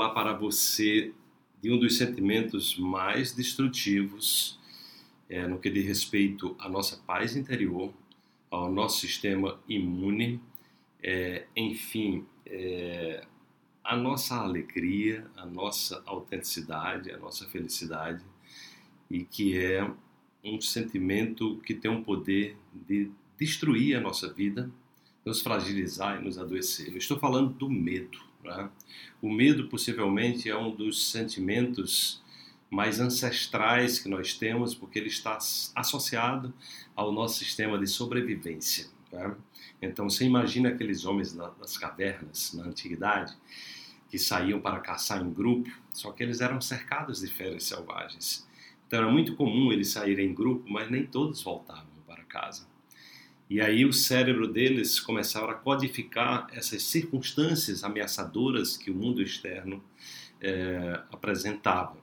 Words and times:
falar 0.00 0.14
para 0.14 0.32
você 0.32 1.12
de 1.60 1.70
um 1.70 1.78
dos 1.78 1.98
sentimentos 1.98 2.78
mais 2.78 3.34
destrutivos 3.34 4.58
é, 5.28 5.46
no 5.46 5.58
que 5.58 5.68
diz 5.68 5.84
respeito 5.84 6.56
à 6.58 6.70
nossa 6.70 6.96
paz 7.06 7.36
interior, 7.36 7.92
ao 8.50 8.72
nosso 8.72 9.00
sistema 9.00 9.60
imune, 9.68 10.40
é, 11.02 11.44
enfim, 11.54 12.24
é, 12.46 13.26
a 13.84 13.94
nossa 13.94 14.36
alegria, 14.36 15.26
a 15.36 15.44
nossa 15.44 16.02
autenticidade, 16.06 17.10
a 17.10 17.18
nossa 17.18 17.46
felicidade, 17.46 18.24
e 19.10 19.22
que 19.22 19.58
é 19.58 19.86
um 20.42 20.58
sentimento 20.62 21.58
que 21.58 21.74
tem 21.74 21.90
um 21.90 22.02
poder 22.02 22.56
de 22.72 23.10
destruir 23.38 23.98
a 23.98 24.00
nossa 24.00 24.32
vida, 24.32 24.70
nos 25.26 25.42
fragilizar 25.42 26.18
e 26.18 26.24
nos 26.24 26.38
adoecer. 26.38 26.88
Eu 26.88 26.96
estou 26.96 27.18
falando 27.18 27.52
do 27.52 27.68
medo. 27.68 28.29
Né? 28.42 28.68
O 29.20 29.30
medo, 29.30 29.68
possivelmente, 29.68 30.48
é 30.48 30.56
um 30.56 30.74
dos 30.74 31.10
sentimentos 31.10 32.22
mais 32.70 33.00
ancestrais 33.00 33.98
que 33.98 34.08
nós 34.08 34.34
temos, 34.34 34.74
porque 34.74 34.98
ele 34.98 35.08
está 35.08 35.36
associado 35.74 36.54
ao 36.94 37.12
nosso 37.12 37.38
sistema 37.38 37.78
de 37.78 37.86
sobrevivência. 37.86 38.86
Né? 39.12 39.34
Então, 39.82 40.08
você 40.08 40.24
imagina 40.24 40.68
aqueles 40.68 41.04
homens 41.04 41.32
das 41.32 41.76
cavernas 41.76 42.54
na 42.54 42.64
antiguidade 42.64 43.36
que 44.08 44.18
saíam 44.18 44.60
para 44.60 44.80
caçar 44.80 45.22
em 45.22 45.32
grupo, 45.32 45.70
só 45.92 46.12
que 46.12 46.22
eles 46.22 46.40
eram 46.40 46.60
cercados 46.60 47.20
de 47.20 47.28
feras 47.28 47.64
selvagens. 47.64 48.46
Então, 48.86 49.00
era 49.00 49.10
muito 49.10 49.36
comum 49.36 49.72
eles 49.72 49.92
saírem 49.92 50.30
em 50.30 50.34
grupo, 50.34 50.68
mas 50.70 50.90
nem 50.90 51.06
todos 51.06 51.42
voltavam 51.42 51.86
para 52.06 52.24
casa. 52.24 52.66
E 53.50 53.60
aí 53.60 53.84
o 53.84 53.92
cérebro 53.92 54.46
deles 54.46 55.00
começaram 55.00 55.50
a 55.50 55.54
codificar 55.54 56.46
essas 56.52 56.84
circunstâncias 56.84 57.82
ameaçadoras 57.82 58.76
que 58.76 58.92
o 58.92 58.94
mundo 58.94 59.20
externo 59.20 59.82
é, 60.40 61.02
apresentava. 61.10 61.98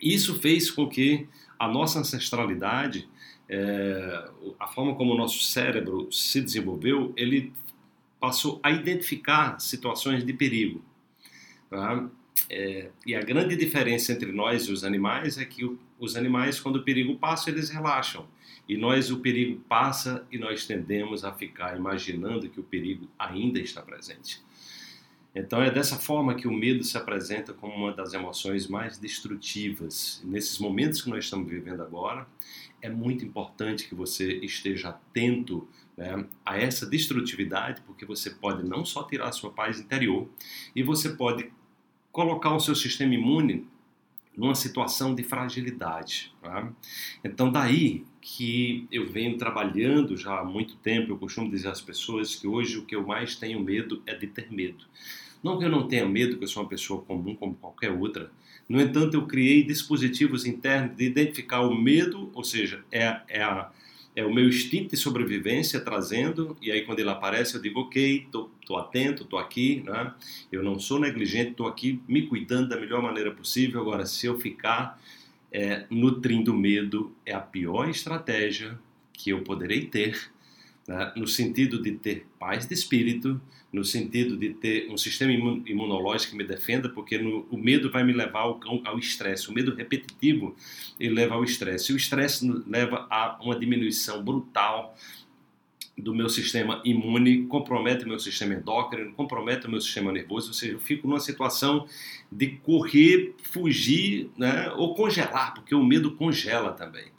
Isso 0.00 0.40
fez 0.40 0.70
com 0.70 0.88
que 0.88 1.28
a 1.58 1.68
nossa 1.68 1.98
ancestralidade, 1.98 3.06
é, 3.46 4.30
a 4.58 4.66
forma 4.66 4.94
como 4.94 5.12
o 5.12 5.16
nosso 5.18 5.44
cérebro 5.44 6.10
se 6.10 6.40
desenvolveu, 6.40 7.12
ele 7.14 7.52
passou 8.18 8.58
a 8.62 8.70
identificar 8.70 9.60
situações 9.60 10.24
de 10.24 10.32
perigo. 10.32 10.82
Tá? 11.68 12.08
É, 12.48 12.90
e 13.06 13.14
a 13.14 13.20
grande 13.20 13.56
diferença 13.56 14.12
entre 14.12 14.30
nós 14.32 14.64
e 14.64 14.72
os 14.72 14.84
animais 14.84 15.38
é 15.38 15.44
que 15.44 15.64
o, 15.64 15.78
os 15.98 16.16
animais, 16.16 16.60
quando 16.60 16.76
o 16.76 16.82
perigo 16.82 17.16
passa, 17.16 17.50
eles 17.50 17.70
relaxam. 17.70 18.26
E 18.68 18.76
nós, 18.76 19.10
o 19.10 19.18
perigo 19.20 19.60
passa 19.68 20.26
e 20.30 20.38
nós 20.38 20.66
tendemos 20.66 21.24
a 21.24 21.32
ficar 21.32 21.76
imaginando 21.76 22.48
que 22.48 22.60
o 22.60 22.64
perigo 22.64 23.08
ainda 23.18 23.58
está 23.58 23.82
presente. 23.82 24.42
Então 25.34 25.60
é 25.60 25.70
dessa 25.70 25.96
forma 25.96 26.34
que 26.34 26.46
o 26.46 26.52
medo 26.52 26.84
se 26.84 26.96
apresenta 26.96 27.52
como 27.52 27.74
uma 27.74 27.92
das 27.92 28.14
emoções 28.14 28.68
mais 28.68 28.98
destrutivas. 28.98 30.22
Nesses 30.24 30.58
momentos 30.58 31.02
que 31.02 31.10
nós 31.10 31.24
estamos 31.24 31.50
vivendo 31.50 31.82
agora, 31.82 32.26
é 32.80 32.88
muito 32.88 33.24
importante 33.24 33.88
que 33.88 33.94
você 33.94 34.34
esteja 34.36 34.90
atento 34.90 35.66
né, 35.96 36.24
a 36.44 36.56
essa 36.56 36.86
destrutividade, 36.86 37.82
porque 37.84 38.04
você 38.04 38.30
pode 38.30 38.62
não 38.62 38.84
só 38.84 39.02
tirar 39.02 39.28
a 39.28 39.32
sua 39.32 39.50
paz 39.50 39.80
interior, 39.80 40.28
e 40.74 40.82
você 40.82 41.10
pode 41.10 41.50
colocar 42.14 42.54
o 42.54 42.60
seu 42.60 42.76
sistema 42.76 43.12
imune 43.12 43.66
numa 44.36 44.54
situação 44.54 45.16
de 45.16 45.24
fragilidade. 45.24 46.32
Tá? 46.40 46.72
Então, 47.24 47.50
daí 47.50 48.04
que 48.20 48.86
eu 48.90 49.10
venho 49.10 49.36
trabalhando 49.36 50.16
já 50.16 50.38
há 50.38 50.44
muito 50.44 50.76
tempo, 50.76 51.10
eu 51.10 51.18
costumo 51.18 51.50
dizer 51.50 51.68
às 51.68 51.80
pessoas 51.80 52.36
que 52.36 52.46
hoje 52.46 52.78
o 52.78 52.84
que 52.84 52.94
eu 52.94 53.04
mais 53.04 53.34
tenho 53.34 53.58
medo 53.58 54.00
é 54.06 54.14
de 54.14 54.28
ter 54.28 54.50
medo. 54.52 54.84
Não 55.42 55.58
que 55.58 55.64
eu 55.64 55.68
não 55.68 55.88
tenha 55.88 56.08
medo, 56.08 56.38
que 56.38 56.44
eu 56.44 56.48
sou 56.48 56.62
uma 56.62 56.68
pessoa 56.68 57.02
comum 57.02 57.34
como 57.34 57.56
qualquer 57.56 57.90
outra. 57.90 58.30
No 58.68 58.80
entanto, 58.80 59.14
eu 59.14 59.26
criei 59.26 59.64
dispositivos 59.64 60.46
internos 60.46 60.96
de 60.96 61.04
identificar 61.04 61.62
o 61.62 61.74
medo, 61.74 62.30
ou 62.32 62.44
seja, 62.44 62.84
é, 62.92 63.20
é, 63.26 63.42
a, 63.42 63.72
é 64.16 64.24
o 64.24 64.32
meu 64.32 64.48
instinto 64.48 64.90
de 64.90 64.96
sobrevivência 64.96 65.80
trazendo, 65.80 66.56
e 66.62 66.70
aí 66.70 66.82
quando 66.82 67.00
ele 67.00 67.10
aparece 67.10 67.54
eu 67.56 67.62
digo, 67.62 67.80
ok, 67.80 68.26
estou 68.26 68.78
atento, 68.78 69.24
estou 69.24 69.38
aqui, 69.38 69.82
né? 69.84 70.14
eu 70.52 70.62
não 70.62 70.78
sou 70.78 71.00
negligente, 71.00 71.50
estou 71.50 71.66
aqui 71.66 72.00
me 72.06 72.26
cuidando 72.26 72.68
da 72.68 72.80
melhor 72.80 73.02
maneira 73.02 73.32
possível. 73.32 73.80
Agora, 73.80 74.06
se 74.06 74.26
eu 74.26 74.38
ficar 74.38 75.00
é, 75.50 75.84
nutrindo 75.90 76.54
medo, 76.54 77.12
é 77.26 77.32
a 77.32 77.40
pior 77.40 77.88
estratégia 77.88 78.78
que 79.12 79.30
eu 79.30 79.42
poderei 79.42 79.86
ter 79.86 80.32
né, 80.86 81.12
no 81.16 81.26
sentido 81.26 81.82
de 81.82 81.92
ter 81.92 82.26
paz 82.38 82.66
de 82.66 82.74
espírito, 82.74 83.40
no 83.72 83.84
sentido 83.84 84.36
de 84.36 84.50
ter 84.50 84.88
um 84.90 84.96
sistema 84.96 85.32
imunológico 85.32 86.32
que 86.32 86.36
me 86.38 86.44
defenda, 86.44 86.88
porque 86.88 87.18
no, 87.18 87.46
o 87.50 87.56
medo 87.56 87.90
vai 87.90 88.04
me 88.04 88.12
levar 88.12 88.42
ao 88.42 88.98
estresse. 88.98 89.50
O 89.50 89.52
medo 89.52 89.74
repetitivo 89.74 90.54
ele 90.98 91.14
leva 91.14 91.34
ao 91.34 91.42
estresse. 91.42 91.92
O 91.92 91.96
estresse 91.96 92.48
leva 92.66 93.06
a 93.10 93.38
uma 93.42 93.58
diminuição 93.58 94.22
brutal 94.22 94.96
do 95.96 96.14
meu 96.14 96.28
sistema 96.28 96.82
imune, 96.84 97.46
compromete 97.46 98.04
o 98.04 98.08
meu 98.08 98.18
sistema 98.18 98.54
endócrino, 98.54 99.12
compromete 99.12 99.66
o 99.66 99.70
meu 99.70 99.80
sistema 99.80 100.10
nervoso, 100.10 100.48
ou 100.48 100.54
seja, 100.54 100.72
eu 100.72 100.80
fico 100.80 101.06
numa 101.06 101.20
situação 101.20 101.86
de 102.30 102.48
correr, 102.58 103.34
fugir 103.42 104.28
né, 104.36 104.70
ou 104.76 104.94
congelar, 104.94 105.54
porque 105.54 105.74
o 105.74 105.84
medo 105.84 106.16
congela 106.16 106.72
também. 106.72 107.13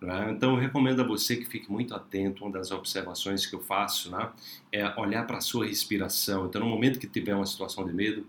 Né? 0.00 0.30
Então, 0.32 0.54
eu 0.54 0.60
recomendo 0.60 1.00
a 1.00 1.06
você 1.06 1.36
que 1.36 1.46
fique 1.46 1.70
muito 1.70 1.94
atento. 1.94 2.44
Uma 2.44 2.52
das 2.52 2.70
observações 2.70 3.46
que 3.46 3.54
eu 3.54 3.60
faço 3.60 4.10
né, 4.10 4.30
é 4.70 4.88
olhar 5.00 5.26
para 5.26 5.38
a 5.38 5.40
sua 5.40 5.66
respiração. 5.66 6.46
Então, 6.46 6.60
no 6.60 6.68
momento 6.68 6.98
que 6.98 7.06
tiver 7.06 7.34
uma 7.34 7.46
situação 7.46 7.86
de 7.86 7.92
medo, 7.92 8.26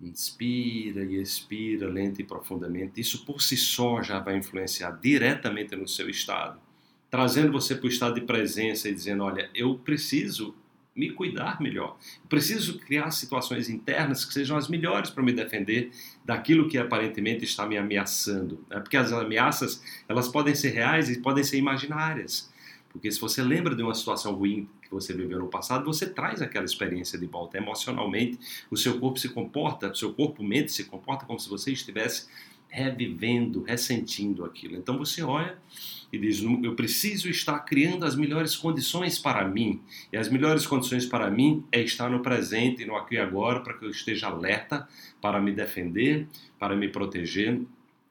inspira 0.00 1.04
e 1.04 1.20
expira 1.20 1.88
lenta 1.88 2.20
e 2.20 2.24
profundamente. 2.24 3.00
Isso 3.00 3.24
por 3.24 3.40
si 3.40 3.56
só 3.56 4.02
já 4.02 4.18
vai 4.18 4.36
influenciar 4.36 4.90
diretamente 5.00 5.76
no 5.76 5.86
seu 5.86 6.10
estado, 6.10 6.60
trazendo 7.10 7.52
você 7.52 7.74
para 7.74 7.86
o 7.86 7.88
estado 7.88 8.14
de 8.14 8.22
presença 8.22 8.88
e 8.88 8.94
dizendo: 8.94 9.22
Olha, 9.22 9.48
eu 9.54 9.78
preciso 9.78 10.54
me 10.94 11.10
cuidar 11.10 11.60
melhor. 11.60 11.96
Preciso 12.28 12.78
criar 12.78 13.10
situações 13.10 13.68
internas 13.68 14.24
que 14.24 14.32
sejam 14.32 14.56
as 14.56 14.68
melhores 14.68 15.10
para 15.10 15.22
me 15.22 15.32
defender 15.32 15.90
daquilo 16.24 16.68
que 16.68 16.76
aparentemente 16.76 17.44
está 17.44 17.66
me 17.66 17.78
ameaçando. 17.78 18.64
Né? 18.68 18.78
Porque 18.80 18.96
as 18.96 19.12
ameaças 19.12 19.82
elas 20.08 20.28
podem 20.28 20.54
ser 20.54 20.70
reais 20.70 21.08
e 21.08 21.20
podem 21.20 21.42
ser 21.42 21.56
imaginárias. 21.56 22.52
Porque 22.92 23.10
se 23.10 23.18
você 23.18 23.42
lembra 23.42 23.74
de 23.74 23.82
uma 23.82 23.94
situação 23.94 24.34
ruim 24.34 24.68
que 24.82 24.90
você 24.90 25.14
viveu 25.14 25.38
no 25.38 25.48
passado, 25.48 25.86
você 25.86 26.06
traz 26.06 26.42
aquela 26.42 26.66
experiência 26.66 27.18
de 27.18 27.24
volta 27.24 27.56
emocionalmente. 27.56 28.38
O 28.70 28.76
seu 28.76 29.00
corpo 29.00 29.18
se 29.18 29.30
comporta, 29.30 29.90
o 29.90 29.96
seu 29.96 30.12
corpo 30.12 30.42
mente 30.44 30.70
se 30.70 30.84
comporta 30.84 31.24
como 31.24 31.40
se 31.40 31.48
você 31.48 31.72
estivesse 31.72 32.28
revivendo, 32.72 33.62
ressentindo 33.62 34.46
aquilo. 34.46 34.76
Então 34.76 34.96
você 34.96 35.22
olha 35.22 35.58
e 36.10 36.18
diz: 36.18 36.42
Eu 36.42 36.74
preciso 36.74 37.28
estar 37.28 37.58
criando 37.60 38.04
as 38.04 38.16
melhores 38.16 38.56
condições 38.56 39.18
para 39.18 39.46
mim. 39.46 39.80
E 40.10 40.16
as 40.16 40.28
melhores 40.28 40.66
condições 40.66 41.04
para 41.04 41.30
mim 41.30 41.62
é 41.70 41.80
estar 41.82 42.08
no 42.08 42.20
presente, 42.20 42.86
no 42.86 42.96
aqui 42.96 43.16
e 43.16 43.18
agora, 43.18 43.60
para 43.60 43.74
que 43.74 43.84
eu 43.84 43.90
esteja 43.90 44.28
alerta 44.28 44.88
para 45.20 45.40
me 45.40 45.52
defender, 45.52 46.26
para 46.58 46.74
me 46.74 46.88
proteger 46.88 47.60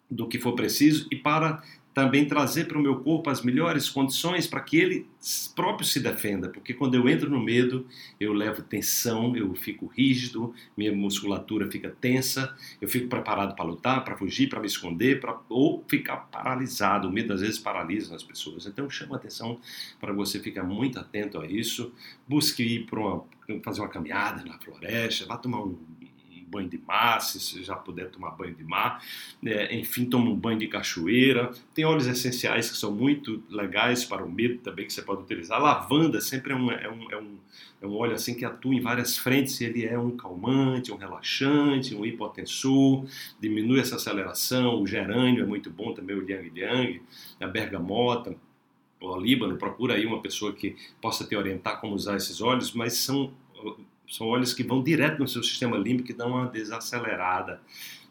do 0.10 0.28
que 0.28 0.38
for 0.38 0.54
preciso 0.54 1.08
e 1.12 1.16
para 1.16 1.64
também 1.94 2.26
trazer 2.26 2.66
para 2.66 2.78
o 2.78 2.82
meu 2.82 3.00
corpo 3.02 3.30
as 3.30 3.42
melhores 3.42 3.90
condições 3.90 4.48
para 4.48 4.62
que 4.62 4.78
ele 4.78 5.08
próprio 5.56 5.86
se 5.86 6.00
defenda, 6.00 6.50
porque 6.50 6.74
quando 6.74 6.96
eu 6.96 7.08
entro 7.08 7.30
no 7.30 7.40
medo, 7.40 7.86
eu 8.20 8.34
levo 8.34 8.62
tensão, 8.64 9.36
eu 9.36 9.54
fico 9.54 9.86
rígido, 9.86 10.54
minha 10.76 10.92
musculatura 10.92 11.70
fica 11.70 11.90
tensa, 11.90 12.56
eu 12.80 12.88
fico 12.88 13.08
preparado 13.08 13.56
para 13.56 13.66
lutar, 13.66 14.04
para 14.04 14.18
fugir, 14.18 14.50
para 14.50 14.60
me 14.60 14.68
esconder, 14.68 15.20
para 15.20 15.40
ou 15.50 15.84
ficar 15.88 16.18
paralisado. 16.18 17.08
O 17.08 17.12
medo 17.12 17.34
às 17.34 17.42
vezes 17.42 17.60
paralisa 17.60 18.16
as 18.16 18.24
pessoas. 18.24 18.66
Então 18.66 18.90
chama 18.90 19.18
atenção 19.18 19.60
para 20.00 20.14
você 20.14 20.40
ficar 20.40 20.64
muito 20.64 21.00
atento 21.00 21.40
a 21.40 21.46
isso. 21.46 21.94
Busque 22.28 22.64
ir 22.64 22.86
para 22.86 23.00
uma, 23.00 23.24
fazer 23.64 23.82
uma 23.82 23.90
caminhada 23.90 24.44
na 24.44 24.58
floresta, 24.58 25.26
vá 25.26 25.38
tomar 25.38 25.62
um 25.62 25.78
banho 26.52 26.70
de 26.70 26.78
mar, 26.78 27.22
se 27.22 27.40
você 27.40 27.64
já 27.64 27.76
puder 27.76 28.10
tomar 28.10 28.32
banho 28.32 28.54
de 28.54 28.64
mar. 28.64 29.04
É, 29.44 29.74
enfim, 29.76 30.06
toma 30.06 30.30
um 30.30 30.36
banho 30.36 30.60
de 30.60 30.68
cachoeira. 30.68 31.52
Tem 31.74 31.86
óleos 31.86 32.06
essenciais 32.08 32.70
que 32.70 32.78
são 32.78 32.92
muito 32.92 33.42
legais 33.50 34.04
para 34.04 34.24
o 34.24 34.30
medo 34.30 34.60
também, 34.60 34.86
que 34.86 34.94
você 34.94 35.02
pode 35.02 35.22
utilizar. 35.22 35.58
A 35.58 35.64
lavanda 35.64 36.20
sempre 36.20 36.52
é 36.54 36.56
um, 36.56 36.72
é 36.72 36.90
um, 36.90 37.12
é 37.12 37.18
um, 37.18 37.38
é 37.82 37.88
um 37.88 37.96
óleo 37.96 38.14
assim 38.14 38.36
que 38.36 38.44
atua 38.44 38.76
em 38.76 38.82
várias 38.82 39.18
frentes. 39.18 39.60
Ele 39.62 39.86
é 39.86 39.98
um 39.98 40.12
calmante, 40.18 40.92
um 40.92 40.98
relaxante, 40.98 41.96
um 41.96 42.06
hipotensor, 42.06 43.06
diminui 43.40 43.80
essa 43.80 43.96
aceleração. 43.96 44.82
O 44.82 44.86
gerânio 44.86 45.44
é 45.44 45.48
muito 45.48 45.70
bom 45.70 45.94
também, 45.94 46.16
o 46.16 46.22
liang 46.22 46.50
liang, 46.50 47.02
a 47.40 47.48
bergamota 47.48 48.36
o 49.02 49.18
Líbano, 49.18 49.58
procura 49.58 49.96
aí 49.96 50.06
uma 50.06 50.22
pessoa 50.22 50.54
que 50.54 50.76
possa 51.02 51.26
te 51.26 51.36
orientar 51.36 51.82
como 51.82 51.96
usar 51.96 52.16
esses 52.18 52.40
óleos, 52.40 52.72
mas 52.72 52.94
são 52.94 53.34
são 54.12 54.28
óleos 54.28 54.54
que 54.54 54.62
vão 54.62 54.84
direto 54.84 55.20
no 55.20 55.28
seu 55.28 55.42
sistema 55.42 55.78
límbico 55.78 56.12
e 56.12 56.14
dão 56.14 56.32
uma 56.32 56.48
desacelerada. 56.48 57.62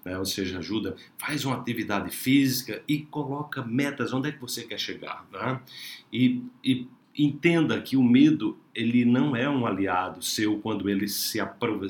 Né? 0.02 0.16
ou 0.18 0.24
seja, 0.24 0.60
ajuda, 0.60 0.96
faz 1.18 1.44
uma 1.44 1.56
atividade 1.56 2.10
física 2.10 2.82
e 2.88 3.00
coloca 3.02 3.62
metas, 3.62 4.14
onde 4.14 4.30
é 4.30 4.32
que 4.32 4.40
você 4.40 4.62
quer 4.62 4.80
chegar. 4.80 5.26
Né? 5.30 5.60
E, 6.10 6.42
e, 6.64 6.88
entenda 7.24 7.80
que 7.80 7.96
o 7.96 8.02
medo 8.02 8.58
ele 8.74 9.04
não 9.04 9.34
é 9.34 9.48
um 9.48 9.66
aliado 9.66 10.22
seu 10.22 10.58
quando 10.58 10.88
ele 10.88 11.08
se, 11.08 11.38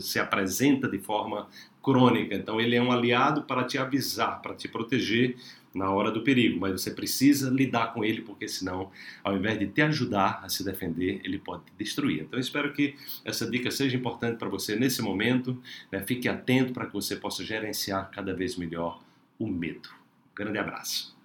se 0.01 0.19
apresenta 0.19 0.89
de 0.89 0.99
forma 0.99 1.49
crônica. 1.83 2.35
Então 2.35 2.61
ele 2.61 2.77
é 2.77 2.83
um 2.83 2.93
aliado 2.93 3.43
para 3.43 3.65
te 3.65 3.79
avisar, 3.79 4.41
para 4.41 4.55
te 4.55 4.69
proteger 4.69 5.37
na 5.73 5.91
hora 5.91 6.11
do 6.11 6.23
perigo, 6.23 6.59
mas 6.59 6.73
você 6.73 6.91
precisa 6.91 7.49
lidar 7.49 7.95
com 7.95 8.05
ele 8.05 8.23
porque 8.23 8.49
senão, 8.49 8.91
ao 9.23 9.37
invés 9.37 9.57
de 9.59 9.69
te 9.69 9.81
ajudar 9.83 10.41
a 10.43 10.49
se 10.49 10.65
defender, 10.65 11.21
ele 11.23 11.39
pode 11.39 11.65
te 11.65 11.73
destruir. 11.79 12.23
Então 12.23 12.41
espero 12.41 12.73
que 12.73 12.97
essa 13.25 13.49
dica 13.49 13.71
seja 13.71 13.97
importante 13.97 14.37
para 14.37 14.49
você 14.49 14.75
nesse 14.75 15.01
momento. 15.01 15.57
Né? 15.93 16.03
Fique 16.05 16.29
atento 16.29 16.73
para 16.73 16.87
que 16.87 16.93
você 16.93 17.15
possa 17.15 17.45
gerenciar 17.45 18.11
cada 18.11 18.35
vez 18.35 18.57
melhor 18.57 19.01
o 19.39 19.47
medo. 19.47 19.89
Um 20.33 20.35
grande 20.35 20.59
abraço. 20.59 21.20